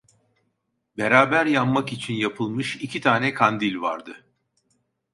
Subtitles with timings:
[0.97, 4.25] Beraber yanmak için yapılmış iki tane kandil vardı.